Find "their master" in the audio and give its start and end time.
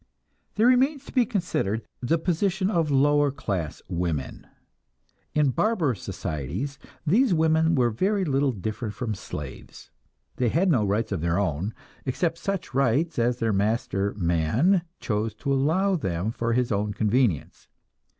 13.37-14.15